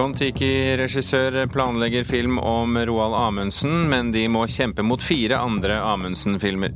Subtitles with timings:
[0.00, 6.72] Kon-Tiki-regissør planlegger film om Roald Amundsen, men de må kjempe mot fire andre Amundsen-filmer.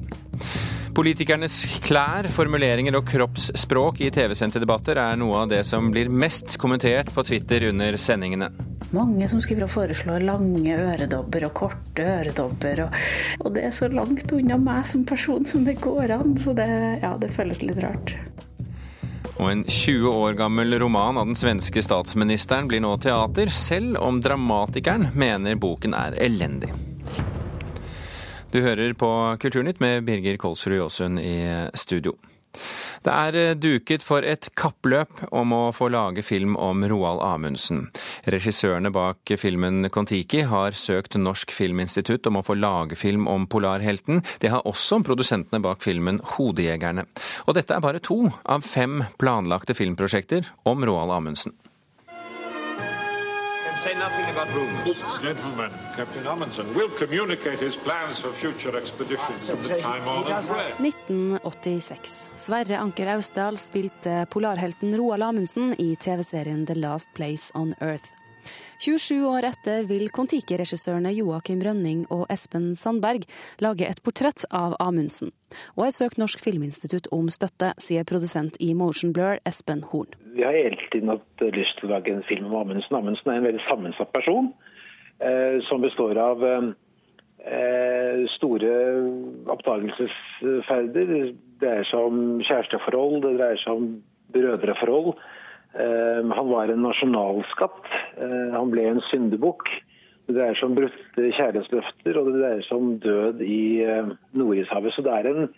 [0.92, 1.56] Politikernes
[1.86, 7.14] klær, formuleringer og kroppsspråk i TV-sendte debatter er noe av det som blir mest kommentert
[7.16, 8.50] på Twitter under sendingene.
[8.92, 12.84] Mange som skriver og foreslår lange øredobber og korte øredobber.
[12.84, 13.04] Og,
[13.40, 16.68] og det er så langt unna meg som person som det går an, så det,
[17.00, 18.18] ja, det føles litt rart.
[19.42, 24.20] Og en 20 år gammel roman av den svenske statsministeren blir nå teater, selv om
[24.22, 26.70] dramatikeren mener boken er elendig.
[28.54, 29.10] Du hører på
[29.42, 31.40] Kulturnytt med Birger Kolsrud Jåsund i
[31.74, 32.14] studio.
[33.04, 37.88] Det er eh, duket for et kappløp om å få lage film om Roald Amundsen.
[38.32, 44.22] Regissørene bak filmen Kon-Tiki har søkt Norsk Filminstitutt om å få lage film om polarhelten.
[44.40, 47.04] Det har også produsentene bak filmen Hodejegerne.
[47.44, 51.56] Og dette er bare to av fem planlagte filmprosjekter om Roald Amundsen
[53.78, 55.22] say nothing about rumors.
[55.22, 60.24] Gentlemen, Captain Amundsen will communicate his plans for future expeditions in the time on.
[60.24, 60.72] way.
[60.78, 62.28] 1986.
[62.36, 68.12] Sverre Anker Austdal spilte polarhelten Roald Amundsen i TV-serien The Last Place on Earth.
[68.78, 73.24] 27 år etter vil Kon-Tiki-regissørene Joakim Rønning og Espen Sandberg
[73.64, 75.32] lage et portrett av Amundsen.
[75.78, 80.12] Og har søkt Norsk Filminstitutt om støtte, sier produsent i Motion Blur Espen Horn.
[80.34, 82.96] Vi har hele tiden hatt lyst til å lage en film om Amundsen.
[82.98, 84.48] Amundsen er en veldig sammensatt person
[85.22, 88.72] eh, som består av eh, store
[89.54, 91.12] oppdagelsesferder.
[91.14, 91.22] Det
[91.62, 93.86] dreier seg om kjæresteforhold, det dreier seg om
[94.34, 95.14] brødreforhold.
[95.78, 97.94] Eh, han var en nasjonalskatt.
[98.18, 99.70] Ehm, han ble en syndebukk.
[100.26, 104.98] Det dreier seg om brutte kjærlighetsløfter, og det dreier seg om død i ehm, Nordishavet.
[104.98, 105.50] Så det er, en,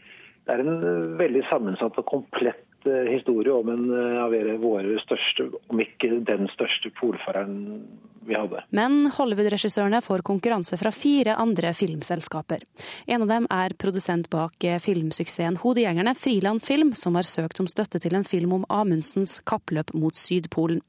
[0.45, 5.51] det er en veldig sammensatt og komplett Eh, historie om en eh, av våre største,
[5.69, 7.83] om ikke den største polfareren
[8.29, 8.65] vi hadde.
[8.77, 12.65] Men Hollywood-regissørene får konkurranse fra fire andre filmselskaper.
[13.07, 17.71] En av dem er produsent bak eh, filmsuksessen Hodejegerne, Friland Film, som har søkt om
[17.71, 20.83] støtte til en film om Amundsens kappløp mot Sydpolen.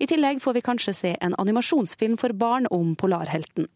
[0.00, 3.66] I tillegg får vi kanskje se en animasjonsfilm for barn om polarhelten.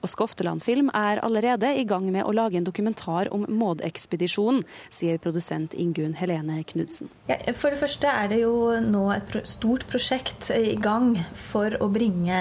[0.00, 5.20] Og Skofteland Film er allerede i gang med å lage en dokumentar om Maud-ekspedisjonen, sier
[5.20, 7.10] produsent Ingunn Helene Knudsen.
[7.28, 11.90] Ja, for det første er det jo nå et stort prosjekt i gang for å
[11.92, 12.38] bringe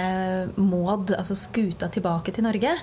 [0.58, 2.76] Maud, altså skuta, tilbake til Norge.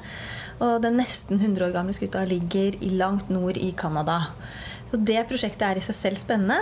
[0.61, 4.21] Og den nesten 100 år gamle skuta ligger langt nord i Canada.
[4.91, 6.59] Så det prosjektet er i seg selv spennende.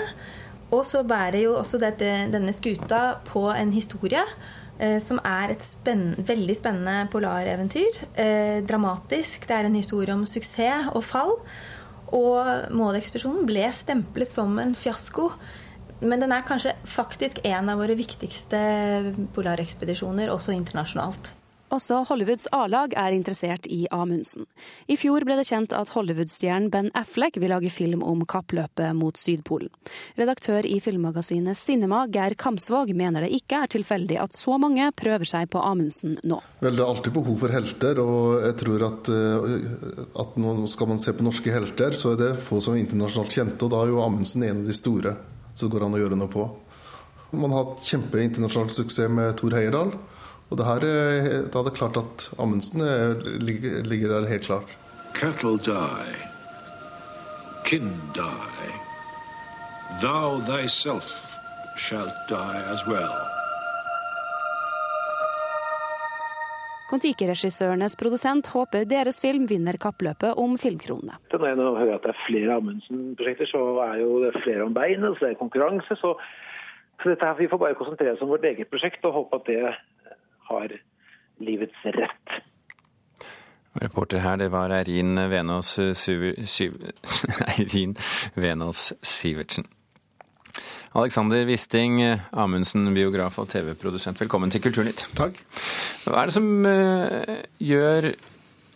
[0.68, 4.20] Og så bærer jo også dette, denne skuta på en historie
[4.78, 8.02] eh, som er et spenn, veldig spennende polareventyr.
[8.12, 9.48] Eh, dramatisk.
[9.48, 11.34] Det er en historie om suksess og fall.
[12.14, 15.30] Og Målekspedisjonen ble stemplet som en fiasko.
[16.00, 18.58] Men den er kanskje faktisk en av våre viktigste
[19.34, 21.34] polarekspedisjoner, også internasjonalt.
[21.74, 24.46] Også Hollywoods A-lag er interessert i Amundsen.
[24.88, 29.20] I fjor ble det kjent at Hollywood-stjernen Ben Affleck vil lage film om kappløpet mot
[29.20, 29.68] Sydpolen.
[30.16, 35.28] Redaktør i filmmagasinet Cinema, Geir Kamsvåg, mener det ikke er tilfeldig at så mange prøver
[35.28, 36.40] seg på Amundsen nå.
[36.64, 40.88] Vel, Det er alltid behov for helter, og jeg tror at, eh, at nå skal
[40.88, 43.82] man se på norske helter, så er det få som er internasjonalt kjente, og da
[43.82, 45.18] er jo Amundsen en av de store
[45.58, 46.46] som det går an å gjøre noe på.
[47.34, 49.92] Man har hatt kjempeinternasjonal suksess med Thor Heyerdahl.
[50.48, 50.84] Og det her,
[51.52, 52.80] da er det klart at Amundsen
[53.44, 54.76] ligger, ligger der helt klar.
[55.18, 56.14] Cattle die,
[57.68, 58.70] kin die,
[60.00, 61.36] thou thyself
[61.76, 63.27] shalt die as well.
[66.88, 71.18] Kon-Tiki-regissørenes produsent håper deres film vinner kappløpet om filmkronene.
[71.34, 74.76] Når jeg nå hører at det er flere Amundsen-prosjekter, så er jo det flere om
[74.76, 75.98] beinet, så det er konkurranse.
[76.00, 76.14] Så,
[77.02, 79.50] så dette her, vi får bare konsentrere oss om vårt eget prosjekt og håpe at
[79.50, 79.74] det
[80.48, 80.78] har
[81.44, 82.38] livets rett.
[83.78, 85.76] Reporter her, det var Eirin Venås,
[87.52, 87.96] Eirin
[88.34, 89.68] Venås Sivertsen.
[90.96, 92.00] Alexander Wisting,
[92.32, 95.04] Amundsen, biograf og TV-produsent, velkommen til Kulturnytt.
[95.18, 95.36] Takk.
[96.06, 98.12] Hva er det som uh, gjør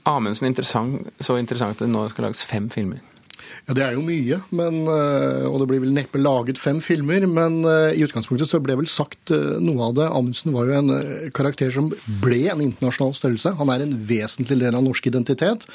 [0.09, 3.01] Amundsen interessant, så interessant at det nå skal lages fem filmer?
[3.67, 7.27] Ja, Det er jo mye, men, eh, og det blir vel neppe laget fem filmer.
[7.27, 10.09] Men eh, i utgangspunktet så ble vel sagt eh, noe av det.
[10.09, 11.91] Amundsen var jo en karakter som
[12.23, 13.55] ble en internasjonal størrelse.
[13.61, 15.69] Han er en vesentlig del av norsk identitet,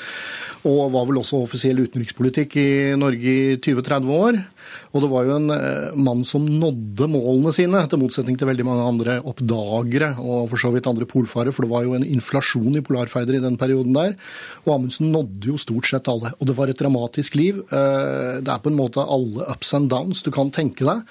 [0.68, 2.70] og var vel også offisiell utenrikspolitikk i
[3.00, 4.42] Norge i 20-30 år.
[4.94, 5.54] Og det var jo en
[6.00, 10.72] mann som nådde målene sine, til motsetning til veldig mange andre oppdagere og for så
[10.74, 14.16] vidt andre polfarere, for det var jo en inflasjon i polarferder i den perioden der.
[14.66, 16.34] Og Amundsen nådde jo stort sett alle.
[16.38, 17.64] Og det var et dramatisk liv.
[17.72, 21.04] Eh, det er på en måte alle ups and downs du kan tenke deg.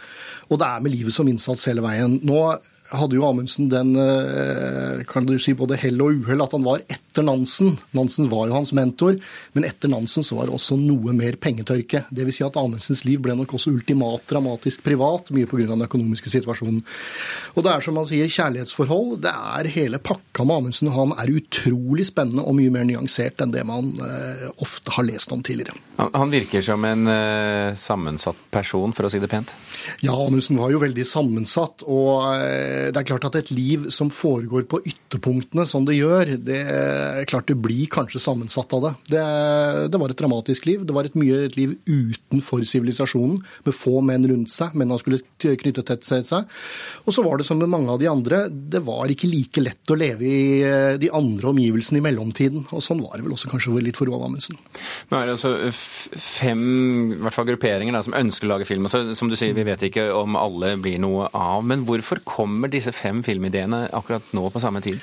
[0.50, 2.20] Og det er med livet som innsats hele veien.
[2.26, 2.40] Nå
[2.92, 6.84] hadde jo Amundsen den eh, kan du si både hell og uhell at han var
[7.16, 7.76] etter Nansen.
[7.96, 9.16] Nansen var jo hans mentor,
[9.56, 12.04] men etter Nansen så var det også noe mer pengetørke.
[12.12, 12.36] Dvs.
[12.36, 15.64] Si at Amundsens liv ble nok også ultimat dramatisk privat, mye pga.
[15.70, 16.82] den økonomiske situasjonen.
[17.54, 19.22] Og det er som man sier, kjærlighetsforhold.
[19.24, 20.92] Det er hele pakka med Amundsen.
[20.92, 25.32] Han er utrolig spennende og mye mer nyansert enn det man eh, ofte har lest
[25.32, 25.76] om tidligere.
[25.96, 29.54] Han virker som en eh, sammensatt person, for å si det pent?
[30.04, 31.86] Ja, Amundsen var jo veldig sammensatt.
[31.88, 36.36] og Eh, det er klart at et liv som foregår på ytterpunktene som det gjør,
[36.46, 36.60] det
[37.30, 38.92] klart det blir kanskje sammensatt av det.
[39.14, 39.24] Det,
[39.92, 40.84] det var et dramatisk liv.
[40.86, 45.02] Det var et mye et liv utenfor sivilisasjonen, med få menn rundt seg, Mennene han
[45.02, 45.20] skulle
[45.60, 46.50] knytte tett til seg.
[47.06, 49.92] Og så var det som med mange av de andre, det var ikke like lett
[49.92, 52.66] å leve i eh, de andre omgivelsene i mellomtiden.
[52.70, 54.58] Og sånn var det vel også kanskje litt for Roald Amundsen.
[55.10, 56.64] Nå er det altså fem
[57.16, 58.88] i hvert fall grupperinger da, som ønsker å lage film.
[58.88, 61.64] og så, Som du sier, vi vet ikke om alle blir noe av.
[61.66, 65.00] Men hvorfor kommer disse fem filmideene akkurat nå på samme tid?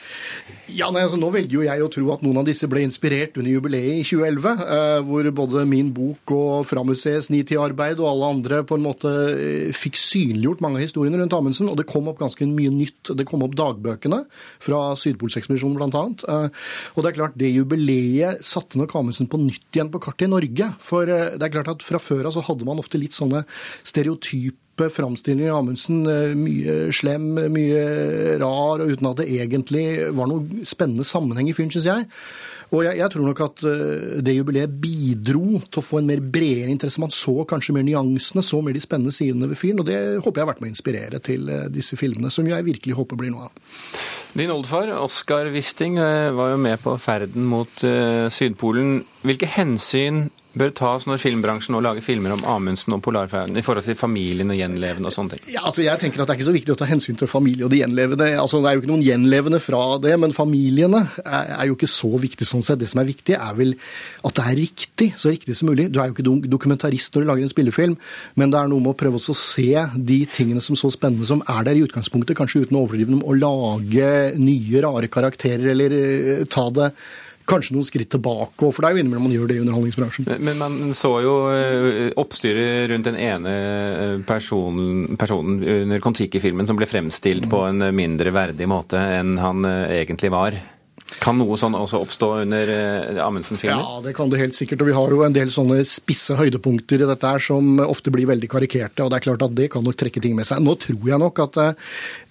[0.73, 3.37] Ja, nei, altså Nå velger jo jeg å tro at noen av disse ble inspirert
[3.39, 8.61] under jubileet i 2011, eh, hvor både min bok og Framuseets Nitid-arbeid og alle andre
[8.67, 11.69] på en måte eh, fikk synliggjort mange av historiene rundt Amundsen.
[11.71, 13.13] Og det kom opp ganske mye nytt.
[13.13, 14.23] Det kom opp dagbøkene
[14.63, 16.03] fra Sydpolsekspedisjonen bl.a.
[16.33, 20.27] Eh, og det er klart, det jubileet satte nok Amundsen på nytt igjen på kartet
[20.27, 20.73] i Norge.
[20.83, 23.45] For det er klart at fra før av så hadde man ofte litt sånne
[23.85, 26.05] stereotype framstillinger av Amundsen.
[26.09, 27.83] Eh, mye slem, mye
[28.41, 29.85] rar, og uten at det egentlig
[30.15, 32.07] var noen spennende sammenheng i fyren, syns jeg.
[32.73, 36.23] Og jeg, jeg, tror nok at eh, det jubileet bidro til å få en mer
[36.23, 37.01] bredere interesse.
[37.03, 39.83] Man så kanskje mer nyansene, så mer de spennende sidene ved fyren.
[39.83, 42.97] Og det håper jeg har vært med å inspirere til disse filmene, som jeg virkelig
[42.97, 43.73] håper blir noe av.
[44.33, 47.83] Din oldefar, Oskar Wisting, var jo med på ferden mot
[48.33, 49.03] Sydpolen.
[49.21, 50.25] Hvilke hensyn
[50.57, 54.51] bør tas når filmbransjen nå lager filmer om Amundsen og polarferden i forhold til familien
[54.53, 55.43] og gjenlevende og sånne ting?
[55.55, 57.65] Ja, altså jeg tenker at Det er ikke så viktig å ta hensyn til familie
[57.65, 58.27] og de gjenlevende.
[58.39, 62.11] Altså Det er jo ikke noen gjenlevende fra det, men familiene er, jo ikke så
[62.21, 62.81] viktig sånn sett.
[62.83, 63.73] Det som er viktig, er vel
[64.23, 65.89] at det er riktig, så riktig som mulig.
[65.93, 67.97] Du er jo ikke dokumentarist når du lager en spillefilm,
[68.39, 71.43] men det er noe med å prøve å se de tingene som så spennende som
[71.49, 74.09] er der i utgangspunktet, kanskje uten å overdrive dem, og lage
[74.39, 76.93] nye, rare karakterer, eller uh, ta det
[77.49, 80.29] kanskje noen skritt tilbake, for det er jo innimellom man gjør det i underholdningsbransjen.
[80.43, 86.79] Men man så jo eh, oppstyret rundt den ene eh, personen, personen under Kon-Tiki-filmen som
[86.79, 90.59] ble fremstilt på en mindre verdig måte enn han eh, egentlig var.
[91.21, 92.69] Kan noe sånn også oppstå under
[93.21, 93.83] Amundsen-filmer?
[93.83, 94.81] Ja, det kan det helt sikkert.
[94.81, 98.27] Og vi har jo en del sånne spisse høydepunkter i dette her som ofte blir
[98.31, 99.05] veldig karikerte.
[99.05, 100.63] Og det er klart at det kan nok trekke ting med seg.
[100.65, 101.61] Nå tror jeg nok at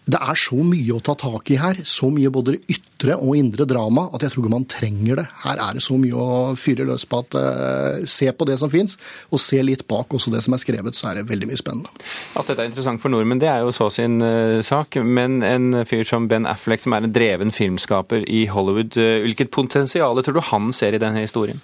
[0.03, 3.67] det er så mye å ta tak i her, så mye både ytre og indre
[3.71, 5.27] drama, at jeg tror ikke man trenger det.
[5.45, 8.71] Her er det så mye å fyre løs på at uh, se på det som
[8.73, 8.97] fins,
[9.31, 11.93] og se litt bak også det som er skrevet, så er det veldig mye spennende.
[12.35, 14.99] At dette er interessant for nordmenn, det er jo så sin uh, sak.
[15.07, 19.55] Men en fyr som Ben Affleck, som er en dreven filmskaper i Hollywood, uh, hvilket
[19.55, 21.63] potensial tror du han ser i denne historien?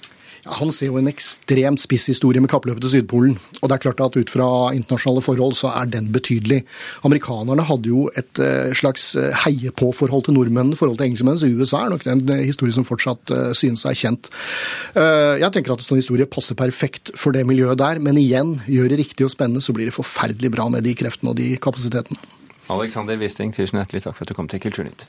[0.59, 3.37] Han ser jo en ekstremt spiss historie med kappløpet til Sydpolen.
[3.61, 6.63] Og det er klart at ut fra internasjonale forhold så er den betydelig.
[7.07, 11.85] Amerikanerne hadde jo et eh, slags eh, heie-på-forhold til nordmennene forhold til engelskmennene, så USA
[11.85, 14.29] er nok en eh, historie som fortsatt synes er kjent.
[14.97, 18.93] Jeg tenker at en sånn historie passer perfekt for det miljøet der, men igjen, gjør
[18.93, 22.21] det riktig og spennende, så blir det forferdelig bra med de kreftene og de kapasitetene.
[22.69, 25.09] Alexander Wisting, tusen hjertelig takk for at du kom til Kulturnytt.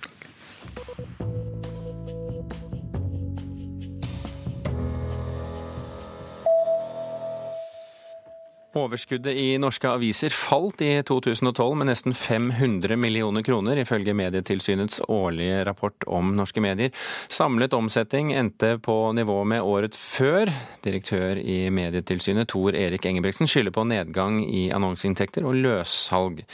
[8.78, 15.64] Overskuddet i norske aviser falt i 2012 med nesten 500 millioner kroner, ifølge Medietilsynets årlige
[15.66, 16.94] rapport om norske medier.
[17.34, 20.54] Samlet omsetning endte på nivå med året før.
[20.86, 26.46] Direktør i Medietilsynet Tor Erik Engebreksen skylder på nedgang i annonseinntekter og løssalg.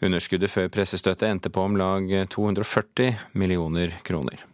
[0.00, 4.47] Underskuddet før pressestøtte endte på om lag 240 millioner kroner.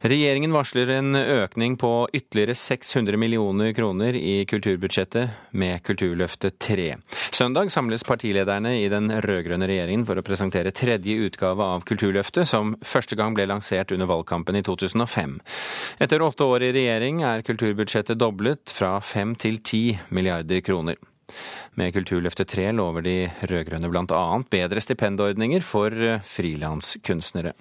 [0.00, 6.86] Regjeringen varsler en økning på ytterligere 600 millioner kroner i kulturbudsjettet med Kulturløftet 3.
[7.36, 12.72] Søndag samles partilederne i den rød-grønne regjeringen for å presentere tredje utgave av Kulturløftet, som
[12.80, 15.34] første gang ble lansert under valgkampen i 2005.
[16.00, 20.96] Etter åtte år i regjering er kulturbudsjettet doblet fra 5 til 10 milliarder kroner.
[21.76, 23.18] Med Kulturløftet 3 lover de
[23.52, 24.24] rød-grønne bl.a.
[24.48, 25.92] bedre stipendordninger for
[26.24, 27.52] frilanskunstnere.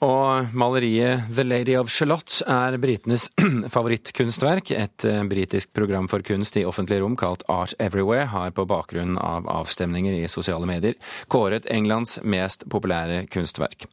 [0.00, 3.26] Og maleriet The Lady of Charlotte' er britenes
[3.74, 4.72] favorittkunstverk.
[4.72, 9.18] Et eh, britisk program for kunst i offentlig rom kalt Art Everywhere har på bakgrunn
[9.20, 10.96] av avstemninger i sosiale medier
[11.28, 13.84] kåret Englands mest populære kunstverk.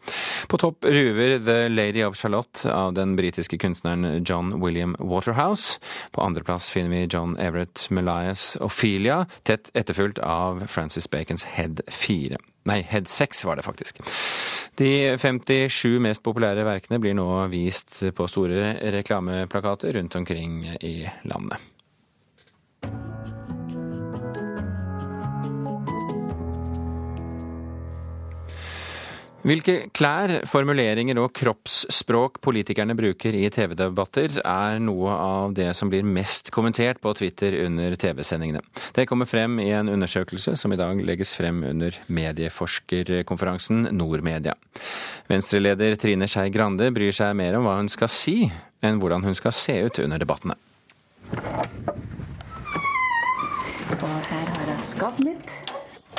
[0.48, 5.76] På topp ruver The Lady of Charlotte' av den britiske kunstneren John William Waterhouse.
[6.16, 12.40] På andreplass finner vi John Everett Melias Ophelia, tett etterfulgt av Francis Bacons Head 4.
[12.68, 14.02] Nei, Head 6 var det faktisk.
[14.78, 20.96] De 57 mest populære verkene blir nå vist på store reklameplakater rundt omkring i
[21.26, 21.58] landet.
[29.48, 36.04] Hvilke klær, formuleringer og kroppsspråk politikerne bruker i TV-debatter, er noe av det som blir
[36.04, 38.60] mest kommentert på Twitter under TV-sendingene.
[38.92, 44.58] Det kommer frem i en undersøkelse som i dag legges frem under medieforskerkonferansen Nordmedia.
[45.32, 48.52] Venstreleder Trine Skei Grande bryr seg mer om hva hun skal si,
[48.84, 50.60] enn hvordan hun skal se ut under debattene.
[53.96, 55.58] Og her har jeg skapet mitt,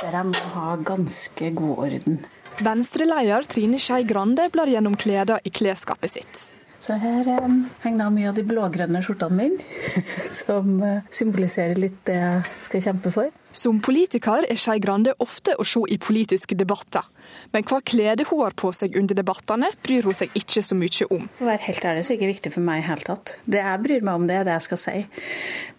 [0.01, 2.21] der jeg må ha ganske god orden.
[2.61, 6.47] Venstreleder Trine Skei Grande blar gjennom klærne i klesskapet sitt.
[6.79, 7.47] Så her eh,
[7.83, 9.63] henger mye av de blågrønne skjortene mine,
[10.41, 13.33] som eh, symboliserer litt det jeg skal kjempe for.
[13.51, 17.03] Som politiker er Skei Grande ofte å se i politiske debatter.
[17.51, 21.09] Men hva klede hun har på seg under debattene, bryr hun seg ikke så mye
[21.11, 21.27] om.
[21.27, 23.35] Å være helt ærlig så er det ikke viktig for meg i hele tatt.
[23.43, 24.97] Det jeg bryr meg om, det er det jeg skal si.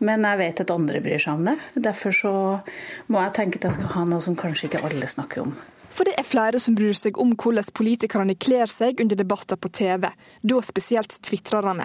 [0.05, 1.59] Men jeg vet at andre bryr seg om det.
[1.89, 2.35] Derfor så
[3.09, 5.55] må jeg tenke at jeg skal ha noe som kanskje ikke alle snakker om.
[6.01, 9.69] For det er flere som bryr seg om hvordan politikerne kler seg under debatter på
[9.69, 10.07] TV,
[10.41, 11.85] da spesielt tvitrerne.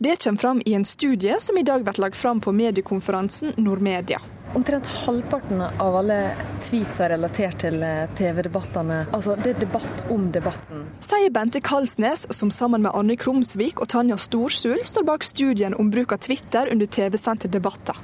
[0.00, 4.22] Det kommer fram i en studie som i dag blir lagt fram på mediekonferansen Nordmedia.
[4.56, 6.16] Omtrent halvparten av alle
[6.62, 9.02] tweets er relatert til eh, TV-debattene.
[9.12, 10.88] Altså, det er debatt om debatten.
[11.04, 15.92] Sier Bente Kalsnes, som sammen med Anne Krumsvik og Tanja Storsul står bak studien om
[15.92, 18.00] bruk av Twitter under TV-sendte debatter.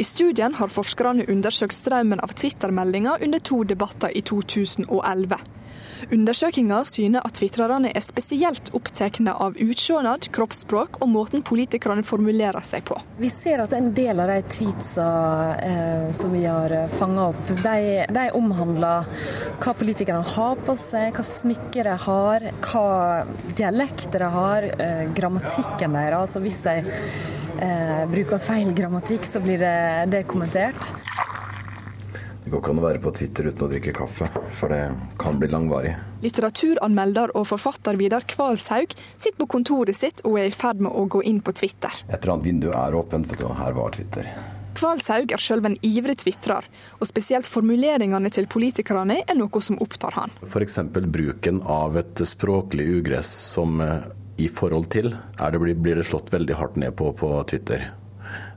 [0.00, 5.36] I studien har forskerne undersøkt strømmen av Twitter-meldinger under to debatter i 2011.
[6.08, 12.84] Undersøkinga syner at tvitrerne er spesielt opptatt av utseendet, kroppsspråk og måten politikerne formulerer seg
[12.88, 12.96] på.
[13.20, 15.06] Vi ser at en del av de tweetsa
[15.60, 19.08] eh, som vi har fanga opp, de, de, omhandler
[19.60, 22.86] hva politikerne har på seg, hva smykker de har, hva
[23.58, 26.20] dialekter de har, eh, grammatikken deres.
[26.20, 26.76] Altså hvis de
[27.64, 29.76] eh, bruker feil grammatikk, så blir det,
[30.12, 30.92] det kommentert.
[32.50, 34.26] Det går ikke an å være på Twitter uten å drikke kaffe,
[34.58, 34.80] for det
[35.22, 35.92] kan bli langvarig.
[36.24, 41.04] Litteraturanmelder og forfatter Vidar Kvalshaug sitter på kontoret sitt og er i ferd med å
[41.06, 41.94] gå inn på Twitter.
[42.08, 44.26] Et eller annet vindu er åpent, for her var Twitter.
[44.80, 46.66] Kvalshaug er sjøl en ivrig tvitrer,
[46.98, 50.34] og spesielt formuleringene til politikerne er noe som opptar han.
[50.42, 50.80] F.eks.
[51.06, 54.10] bruken av et språklig ugress som eh,
[54.42, 57.92] i forhold til det, blir det slått veldig hardt ned på på Twitter.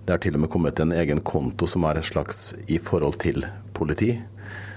[0.03, 3.21] Det er til og med kommet en egen konto som er et slags i forhold
[3.23, 3.45] til
[3.75, 4.17] politi,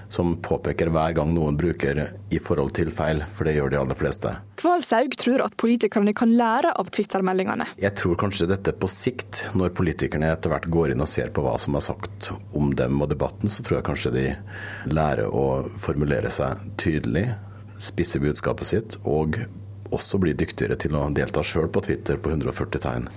[0.07, 1.99] som påpeker hver gang noen bruker
[2.31, 4.31] i forhold til feil, for det gjør de aller fleste.
[4.61, 7.67] Kvalshaug tror at politikerne kan lære av Twitter-meldingene.
[7.81, 11.43] Jeg tror kanskje dette på sikt, når politikerne etter hvert går inn og ser på
[11.43, 14.25] hva som er sagt om dem og debatten, så tror jeg kanskje de
[14.93, 17.27] lærer å formulere seg tydelig,
[17.83, 19.41] spisse budskapet sitt og
[19.93, 23.11] også bli dyktigere til å delta sjøl på Twitter på 140 tegn.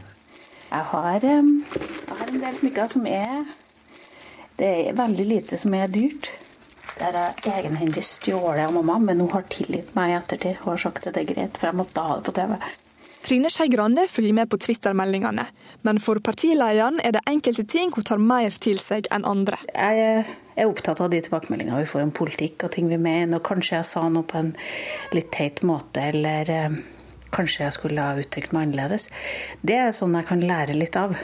[0.70, 3.42] Jeg har, jeg har en del smykker som er
[4.60, 6.28] Det er veldig lite som er dyrt.
[7.00, 10.58] Det er egenhendig stjålet av mamma, men hun har tilgitt meg i ettertid.
[10.60, 12.58] Hun har sagt at det er greit, for jeg måtte ha det på TV.
[13.24, 15.46] Trine Skei Grande følger med på Twitter-meldingene,
[15.86, 19.60] men for partilederen er det enkelte ting hun tar mer til seg enn andre.
[19.72, 20.24] Jeg
[20.56, 23.78] er opptatt av de tilbakemeldingene vi får om politikk og ting vi mener, og kanskje
[23.78, 24.54] jeg sa noe på en
[25.16, 26.52] litt teit måte, eller
[27.34, 29.08] kanskje jeg skulle ha uttrykt meg annerledes.
[29.62, 31.16] Det er sånn jeg kan lære litt av.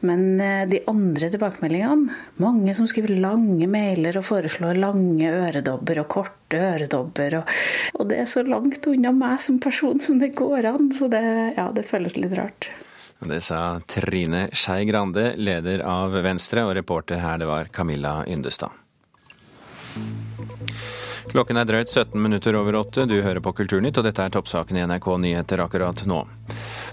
[0.00, 6.62] Men de andre tilbakemeldingene, mange som skriver lange mailer og foreslår lange øredobber og korte
[6.72, 7.52] øredobber, og,
[7.98, 11.22] og det er så langt unna meg som person som det går an, så det,
[11.58, 12.72] ja, det føles litt rart.
[13.22, 18.74] Det sa Trine Skei Grande, leder av Venstre, og reporter her det var Camilla Yndestad.
[21.32, 23.06] Klokken er drøyt 17 minutter over åtte.
[23.08, 26.18] Du hører på Kulturnytt, og dette er toppsaken i NRK Nyheter akkurat nå.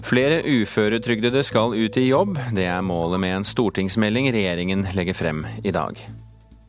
[0.00, 2.38] Flere uføretrygdede skal ut i jobb.
[2.56, 6.00] Det er målet med en stortingsmelding regjeringen legger frem i dag.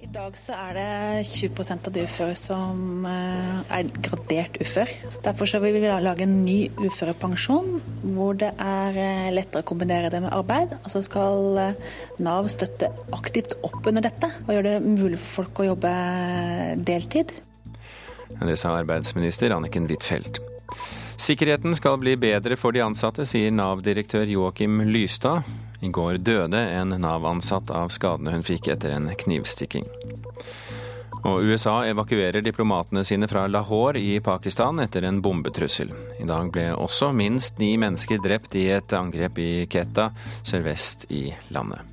[0.04, 0.88] I dag så er det
[1.30, 4.92] 20 av de uføre som er gradert ufør.
[5.24, 7.78] Derfor så vil vi lage en ny uførepensjon,
[8.18, 10.76] hvor det er lettere å kombinere det med arbeid.
[10.82, 11.72] Og så skal
[12.20, 15.96] Nav støtte aktivt opp under dette, og gjøre det mulig for folk å jobbe
[16.92, 17.32] deltid.
[18.42, 20.42] Det sa arbeidsminister Anniken Huitfeldt.
[21.22, 25.46] Sikkerheten skal bli bedre for de ansatte, sier Nav-direktør Joakim Lystad.
[25.82, 29.86] I går døde en Nav-ansatt av skadene hun fikk etter en knivstikking.
[31.22, 35.94] Og USA evakuerer diplomatene sine fra Lahore i Pakistan etter en bombetrussel.
[36.18, 40.10] I dag ble også minst ni mennesker drept i et angrep i Keta
[40.42, 41.91] sørvest i landet.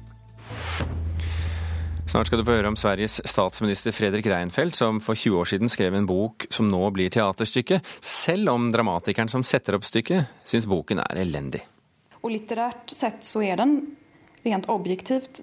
[2.09, 5.69] Snart skal du få høre om Sveriges statsminister Fredrik Reinfeldt, som for 20 år siden
[5.69, 10.65] skrev en bok som nå blir teaterstykke, selv om dramatikeren som setter opp stykket, syns
[10.71, 11.61] boken er elendig.
[12.23, 13.77] Og litterært sett så er den
[14.47, 15.43] rent objektivt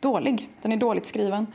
[0.00, 0.38] dårlig.
[0.64, 1.52] Den er dårlig skrevet.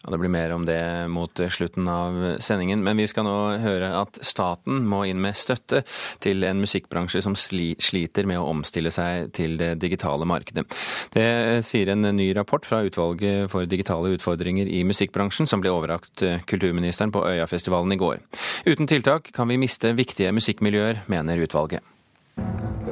[0.00, 3.90] Ja, det blir mer om det mot slutten av sendingen, men vi skal nå høre
[3.98, 5.82] at staten må inn med støtte
[6.24, 10.64] til en musikkbransje som sliter med å omstille seg til det digitale markedet.
[11.12, 16.24] Det sier en ny rapport fra Utvalget for digitale utfordringer i musikkbransjen, som ble overrakt
[16.48, 18.24] kulturministeren på Øyafestivalen i går.
[18.64, 21.84] Uten tiltak kan vi miste viktige musikkmiljøer, mener utvalget.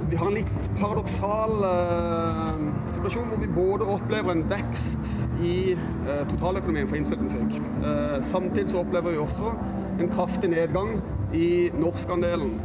[0.08, 5.04] Vi har en litt paradoksal uh, situasjon hvor vi både opplever en vekst
[5.44, 7.58] i uh, totaløkonomien for innspilt musikk.
[7.82, 9.52] Uh, samtidig så opplever vi også
[9.98, 10.96] en kraftig nedgang
[11.36, 12.56] i norskandelen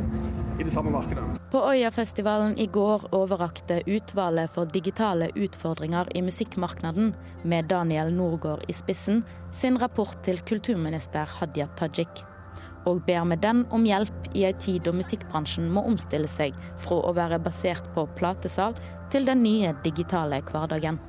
[0.55, 1.25] i det samme markedet.
[1.51, 7.11] På Øyafestivalen i går overrakte utvalget for digitale utfordringer i musikkmarkedet,
[7.43, 12.23] med Daniel Norgård i spissen, sin rapport til kulturminister Hadia Tajik
[12.89, 16.99] og ber med den om hjelp i ei tid da musikkbransjen må omstille seg fra
[16.99, 18.75] å være basert på platesal
[19.13, 20.99] til den nye digitale hverdagen.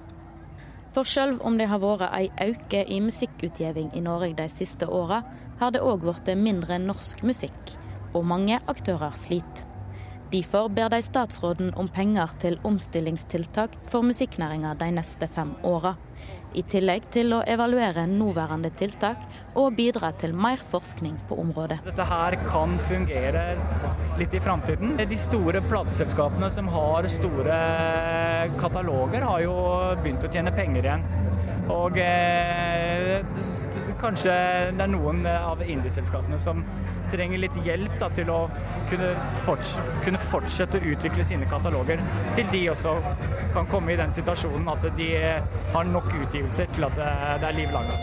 [0.95, 5.25] For selv om det har vært ei øke i musikkutgjeving i Norge de siste åra,
[5.59, 7.75] har det òg blitt mindre norsk musikk,
[8.15, 9.74] og mange aktører sliter.
[10.35, 15.93] Derfor ber de statsråden om penger til omstillingstiltak for musikknæringa de neste fem åra
[16.59, 19.23] i tillegg til å evaluere nåværende tiltak
[19.55, 21.79] og bidra til mer forskning på området.
[21.87, 23.45] Dette her kan fungere
[24.19, 24.97] litt i framtiden.
[24.99, 27.61] De store plateselskapene som har store
[28.59, 29.57] kataloger, har jo
[30.03, 31.07] begynt å tjene penger igjen.
[31.71, 33.23] Og eh,
[34.05, 34.33] kanskje
[34.77, 36.61] det er noen av indieselskapene som
[37.13, 38.41] trenger litt hjelp da, til å
[38.91, 39.13] kunne,
[39.47, 42.03] forts kunne, fortsette å utvikle sine kataloger.
[42.37, 42.97] Til de også
[43.55, 45.09] kan komme i den situasjonen at de
[45.73, 47.97] har nok utgivelser til at det er liv laga.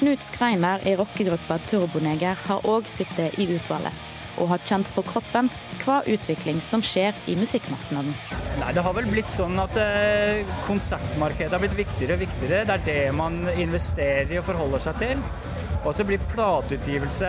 [0.00, 5.50] Knut Skreiner i rockegruppa Turboneger har òg sittet i utvalget og har kjent på kroppen
[5.84, 8.04] hva utvikling som skjer i musikkmarkedet.
[8.60, 12.66] Nei, Det har vel blitt sånn at eh, konsertmarkedet har blitt viktigere og viktigere.
[12.68, 15.24] Det er det man investerer i og forholder seg til.
[15.80, 17.28] Og så blir plateutgivelse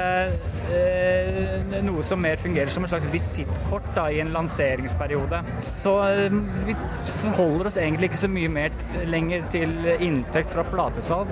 [0.76, 5.40] eh, noe som mer fungerer som en slags visittkort i en lanseringsperiode.
[5.64, 6.76] Så eh, vi
[7.22, 8.76] forholder oss egentlig ikke så mye mer
[9.08, 11.32] lenger til inntekt fra platesalg.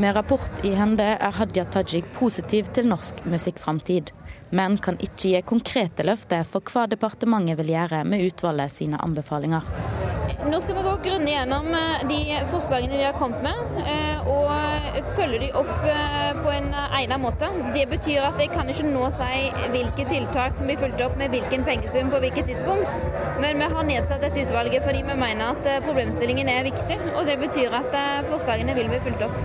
[0.00, 4.14] Med rapport i hende er Hadia Tajik positiv til norsk musikkframtid
[4.52, 9.64] men kan ikke gi konkrete løfter for hva departementet vil gjøre med utvalget sine anbefalinger.
[10.42, 15.02] Nå skal vi gå grundig gjennom eh, de forslagene de har kommet med, eh, og
[15.16, 17.48] følge de opp eh, på en egnet måte.
[17.74, 21.32] Det betyr at jeg kan ikke nå si hvilke tiltak som blir fulgt opp med
[21.32, 23.04] hvilken pengesum på hvilket tidspunkt.
[23.42, 27.38] Men vi har nedsatt dette utvalget fordi vi mener at problemstillingen er viktig, og det
[27.40, 27.94] betyr at
[28.30, 29.38] forslagene vil bli fulgt opp.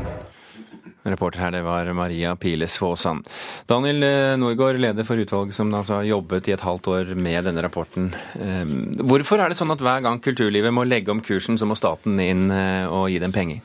[1.03, 3.23] Reporter her, det var Maria Piles Våsan.
[3.69, 7.63] Daniel eh, Norgård, leder for utvalget som altså jobbet i et halvt år med denne
[7.63, 8.09] rapporten.
[8.41, 8.75] Ehm,
[9.07, 12.19] hvorfor er det sånn at hver gang kulturlivet må legge om kursen, så må staten
[12.19, 13.63] inn eh, og gi dem penger?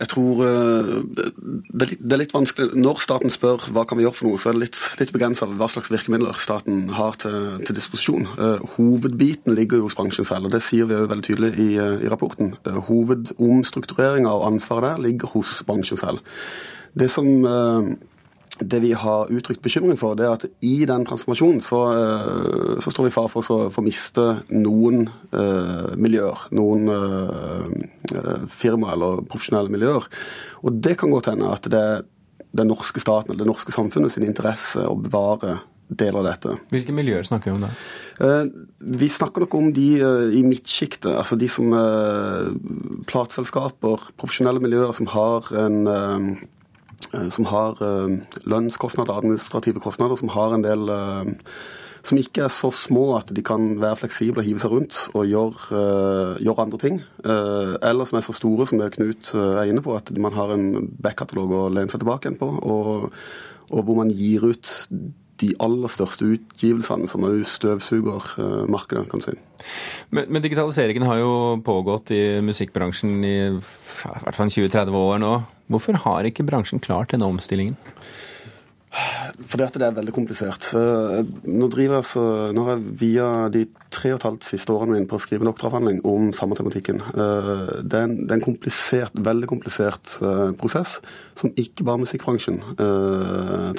[0.00, 0.90] Jeg tror eh,
[1.76, 4.56] det er, litt, vanskelig Når staten spør hva kan vi gjøre for noe, så er
[4.56, 8.28] det litt, litt begrensa hva slags virkemidler staten har til, til disposisjon.
[8.38, 11.70] Uh, hovedbiten ligger jo hos bransjen selv, og det sier vi veldig tydelig i,
[12.06, 12.54] i rapporten.
[12.88, 16.24] Hovedomstruktureringa og ansvaret der ligger hos bransjen selv.
[16.96, 17.28] Det som
[18.60, 22.92] det vi har uttrykt bekymring for, det er at i den transformasjonen så, eh, så
[22.92, 26.44] står vi i fare for å miste noen eh, miljøer.
[26.56, 30.06] Noen eh, firmaer eller profesjonelle miljøer.
[30.64, 32.06] Og det kan godt hende at det er
[32.56, 36.54] den norske staten eller det norske samfunnet sin interesse å bevare deler av dette.
[36.70, 37.70] Hvilke miljøer snakker vi om da?
[38.20, 38.46] Uh,
[39.00, 39.88] vi snakker nok om de
[40.38, 41.10] i midtsjiktet.
[41.14, 41.72] Altså de som
[43.10, 46.36] plateselskaper, profesjonelle miljøer som har en Eh,
[47.30, 51.30] som har eh, lønnskostnader, administrative kostnader, som har en del eh,
[52.06, 55.26] som ikke er så små at de kan være fleksible og hive seg rundt og
[55.28, 55.80] gjøre,
[56.40, 56.94] gjør andre ting.
[57.28, 60.88] Eller som er så store, som det Knut er inne på, at man har en
[60.96, 62.48] backkatalog å lene seg tilbake igjen på.
[62.48, 63.10] Og,
[63.68, 64.72] og, hvor man gir ut
[65.40, 68.32] de aller største utgivelsene, som òg støvsuger
[68.70, 69.36] markedet, kan du si.
[70.10, 71.32] Men, men, digitaliseringen har jo
[71.64, 75.34] pågått i musikkbransjen i, i hvert fall 20-30 år nå.
[75.70, 77.76] Hvorfor har ikke bransjen klart denne omstillingen?
[78.90, 80.66] Fordi at det er veldig komplisert.
[80.74, 82.24] Nå driver jeg så,
[82.54, 83.62] nå har jeg via de
[83.94, 86.98] tre og et halvt siste årene mine på å skrive doktoravhandling om samme tematikken.
[87.14, 87.50] Eh,
[87.86, 90.98] det er en, det er en komplisert, veldig komplisert eh, prosess
[91.38, 92.58] som ikke bare musikkbransjen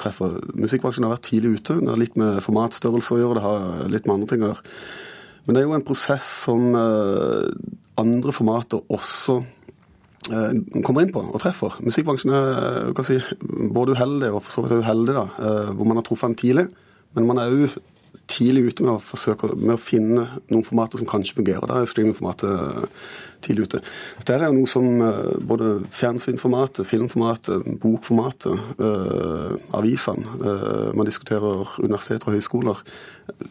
[0.00, 0.38] treffer.
[0.58, 1.76] Musikkbransjen har vært tidlig ute.
[1.78, 4.76] Det har litt med formatstørrelse å gjøre, det har litt med andre ting å gjøre.
[5.44, 9.61] Men det er jo en prosess som andre formater også Eh,
[10.28, 11.78] kommer inn på og treffer.
[11.82, 13.18] Musikkbransjen er si,
[13.74, 16.68] både uheldig og for så vidt uheldig, da, eh, hvor man har truffet en tidlig.
[17.16, 17.76] Men man er òg
[18.30, 21.66] tidlig ute med å forsøke med å finne noen formater som kanskje fungerer.
[21.66, 22.86] Da er streamingformatet
[23.42, 23.80] tidlig ute.
[24.20, 31.68] Dette er jo noe som eh, både fjernsynsformatet, filmformatet, bokformatet, øh, avisene øh, Man diskuterer
[31.82, 32.82] universiteter og høyskoler.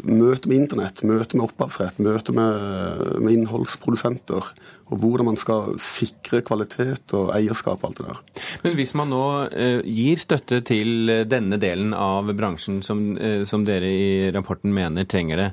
[0.03, 4.51] Møte med internett, møte med opphavsrett, møte med, med innholdsprodusenter.
[4.91, 8.45] Og hvordan man skal sikre kvalitet og eierskap og alt det der.
[8.65, 13.03] Men hvis man nå øh, gir støtte til denne delen av bransjen som,
[13.47, 15.49] som dere i rapporten mener trenger det,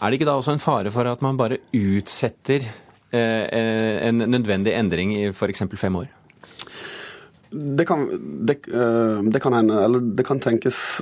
[0.00, 2.64] er det ikke da også en fare for at man bare utsetter
[3.12, 5.64] en nødvendig endring i f.eks.
[5.74, 6.08] fem år?
[7.50, 8.04] Det kan,
[8.46, 11.00] det, eh, det kan, hende, eller det kan tenkes.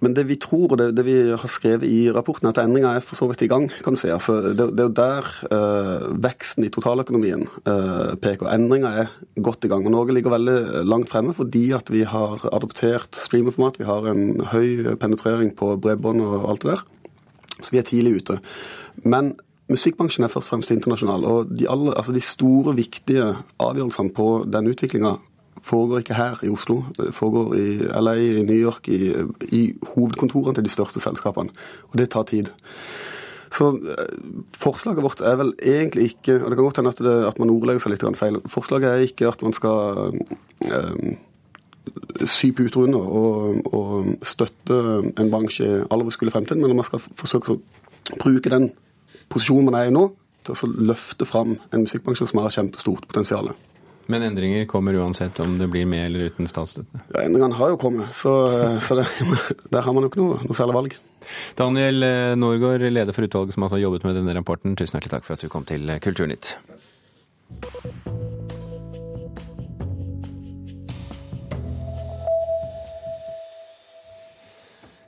[0.00, 3.04] Men det vi tror, og det, det vi har skrevet i rapporten, at endringa er
[3.04, 3.68] for så vidt i gang.
[3.84, 4.08] kan du si.
[4.08, 8.48] Altså, det, er jo der uh, veksten i totaløkonomien uh, peker.
[8.54, 9.84] Endringa er godt i gang.
[9.84, 13.76] og Norge ligger veldig langt fremme fordi at vi har adoptert streamerformat.
[13.78, 16.86] Vi har en høy penetrering på bredbånd og alt det der.
[17.60, 18.40] Så vi er tidlig ute.
[19.04, 19.34] Men
[19.72, 21.24] Musikkbransjen er først og fremst internasjonal.
[21.24, 25.16] og De, alle, altså de store, viktige avgjørelsene på den utviklinga
[25.64, 26.82] foregår ikke her i Oslo.
[26.98, 29.14] Det foregår i LA, i New York, i,
[29.48, 29.62] i
[29.94, 31.54] hovedkontorene til de største selskapene.
[31.90, 32.50] Og det tar tid.
[33.54, 34.16] Så eh,
[34.58, 37.52] forslaget vårt er vel egentlig ikke og Det kan godt hende at, det, at man
[37.54, 38.40] ordlegger seg litt feil.
[38.50, 40.18] Forslaget er ikke at man skal
[40.68, 41.16] eh,
[42.26, 44.78] sy puter under og, og, støtte
[45.20, 47.60] en bransje i all overskuelig fremtid, men man skal forsøke å
[48.20, 48.72] bruke den
[49.32, 50.08] posisjonen man er i nå,
[50.44, 53.54] til å løfte fram en musikkbransje som har kjempestort potensial.
[54.12, 57.00] Men endringer kommer uansett om det blir med eller uten statsstøtte?
[57.14, 58.34] Ja, Endringene har jo kommet, så,
[58.84, 59.06] så det,
[59.72, 60.98] der har man jo ikke noe, noe særlig valg.
[61.56, 65.16] Daniel eh, Norgård, leder for utvalget som altså har jobbet med denne rapporten, tusen hjertelig
[65.16, 66.56] takk for at du kom til Kulturnytt.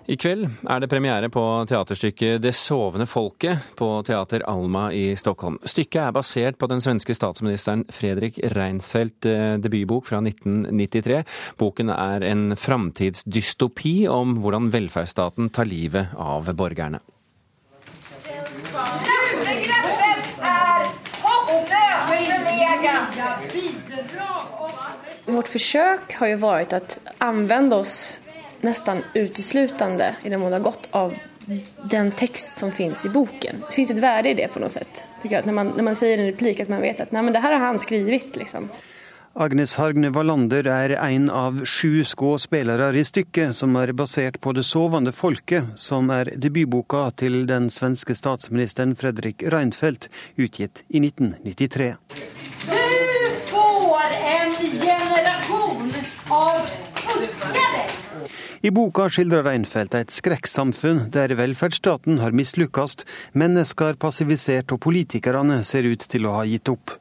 [0.07, 5.57] I kveld er det premiere på teaterstykket Det sovende folket på Teater Alma i Stockholm.
[5.67, 11.25] Stykket er basert på den svenske statsministeren Fredrik Reinfeldt eh, debutbok fra 1993.
[11.59, 17.01] Boken er en framtidsdystopi om hvordan velferdsstaten tar livet av borgerne.
[25.27, 26.81] Vårt forsøk har jo vært å
[27.27, 27.97] anvende oss
[28.67, 31.15] nästan uteslutande i den mån det har gått av
[31.91, 33.57] den text som finns i boken.
[33.69, 35.05] Det finns ett värde i det på något sätt.
[35.23, 35.47] Tycker jag.
[35.47, 37.53] När, man, när man säger en replik att man vet att Nej, men det här
[37.53, 38.37] har han skrivit.
[38.37, 38.69] Liksom.
[39.39, 44.65] Agnes Hargne Wallander er en av sju skuespillere i stykket som er basert på Det
[44.65, 50.09] sovende folket, som er debutboka til den svenske statsministeren Fredrik Reinfeldt,
[50.41, 51.93] utgitt i 1993.
[58.67, 63.05] i boka skildrer Reinfeldt et skrekksamfunn der velferdsstaten har mislykkes,
[63.39, 66.97] mennesker passivisert og politikerne ser ut til å ha gitt opp.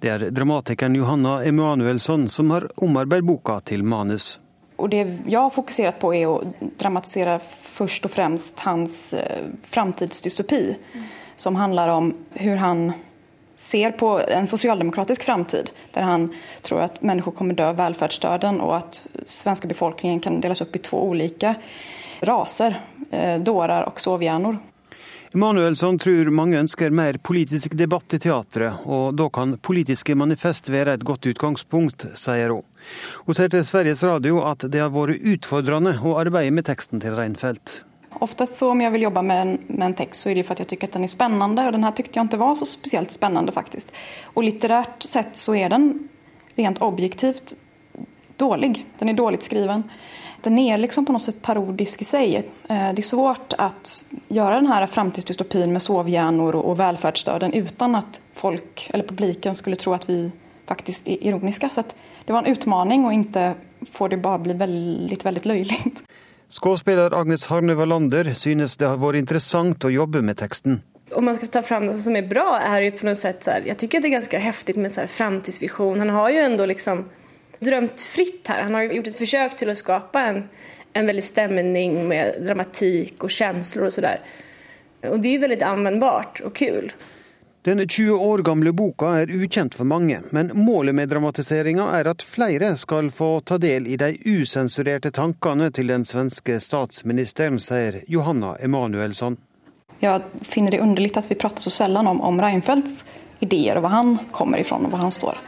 [0.00, 4.38] Det er dramatikeren Johanna Emanuelsson som har omarbeidet boka til manus.
[4.80, 6.40] Og det jeg har fokusert på er å
[6.80, 7.36] dramatisere
[7.74, 10.62] først og fremst hans eh, framtidsdystopi,
[11.36, 12.86] som handler om hvordan han
[13.62, 16.28] ser på en sosialdemokratisk framtid der han
[16.66, 20.82] tror at mennesker kommer dø av välfärdsdöden og at svenske befolkningen kan deles opp i
[20.82, 21.54] to ulike
[22.22, 22.76] raser,
[23.42, 24.60] dårer og sovhjärnor.
[25.34, 30.98] Emanuelsson tror mange ønsker mer politisk debatt i teatret, og da kan politiske manifest være
[30.98, 32.66] et godt utgangspunkt, sier hun.
[33.24, 37.16] Hun sier til Sveriges Radio at det har vært utfordrende å arbeide med teksten til
[37.16, 37.80] Reinfeldt.
[38.22, 40.52] Oftast så om jag vill jobba med en, med en text så är det för
[40.52, 42.66] att jag tycker att den är spännande och den här tyckte jag inte var så
[42.66, 43.92] speciellt spännande faktiskt.
[44.24, 46.08] Och litterärt sett så är den
[46.54, 47.54] rent objektivt
[48.36, 48.86] dålig.
[48.98, 49.90] Den är dåligt skriven.
[50.42, 52.36] Den är liksom på något sätt parodisk i sig.
[52.36, 58.20] Eh, det är svårt att göra den här framtidsdystopin med sovhjärnor och välfärdsdöden utan att
[58.34, 60.32] folk eller publiken skulle tro att vi
[60.66, 61.68] faktiskt är ironiska.
[61.68, 61.82] Så
[62.24, 63.54] det var en utmaning och inte
[63.90, 66.02] får det bara bli väldigt, väldigt löjligt.
[66.52, 70.82] Skuespiller Agnes Harne Wallander synes det har vært interessant å jobbe med teksten.
[71.16, 73.54] Om man skal ta fram det som er bra er jo på noe sett så
[73.54, 75.98] här, at tycker det er ganske heftig med så här.
[75.98, 77.04] Han har jo ändå liksom
[77.58, 78.62] drømt fritt her.
[78.62, 80.42] Han har gjort et forsøk til å skapa en,
[80.92, 84.20] en veldig stemning med dramatikk og känslor og sådär.
[85.08, 86.92] Og det er jo veldig anvendbart og kul.
[87.64, 92.24] Den 20 år gamle boka er ukjent for mange, men målet med dramatiseringa er at
[92.26, 98.56] flere skal få ta del i de usensurerte tankene til den svenske statsministeren, sier Johanna
[98.58, 99.38] Emanuelsson.
[100.02, 103.04] Jeg finner det underlig at vi prater så sjelden om, om Reinfeldts
[103.46, 105.38] ideer og hvor han kommer ifrån og hvor han står.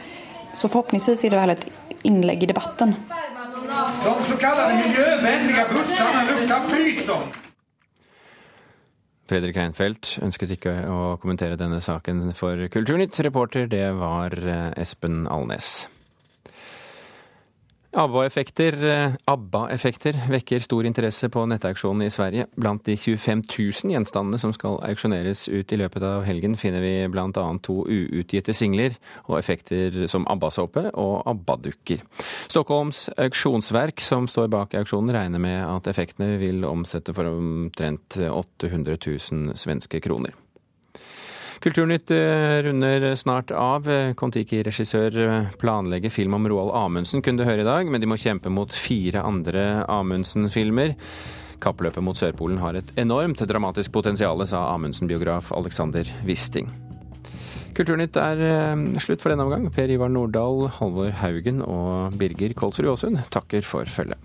[0.55, 1.71] Så forhåpentligvis er det vel et
[2.07, 2.95] innlegg i debatten.
[2.95, 7.44] De så kallade bussene lukter pyton!
[9.25, 13.17] Fredrik Reinfeldt ønsket ikke å kommentere denne saken for Kulturnytt.
[13.25, 15.87] Reporter, det var eh, Espen Alnes.
[17.95, 18.75] ABBA-effekter
[19.25, 19.61] ABBA
[20.27, 22.45] vekker stor interesse på nettauksjonen i Sverige.
[22.59, 26.93] Blant de 25 000 gjenstandene som skal auksjoneres ut i løpet av helgen, finner vi
[27.07, 27.45] bl.a.
[27.63, 28.97] to uutgitte singler
[29.29, 32.03] og effekter som ABBA-såpe og ABBA-dukker.
[32.51, 38.99] Stockholms auksjonsverk, som står bak auksjonen, regner med at effektene vil omsette for omtrent 800
[38.99, 40.35] 000 svenske kroner.
[41.65, 43.87] Kulturnytt eh, runder snart av.
[44.13, 48.19] Kon-Tiki-regissør eh, planlegger film om Roald Amundsen, kunne du høre i dag, men de må
[48.21, 50.93] kjempe mot fire andre Amundsen-filmer.
[51.65, 56.69] Kappløpet mot Sørpolen har et enormt dramatisk potensial, sa Amundsen-biograf Alexander Wisting.
[57.73, 59.65] Kulturnytt er eh, slutt for denne omgang.
[59.73, 64.21] Per Ivar Nordahl, Halvor Haugen og Birger Kolsrud Aasund takker for følget.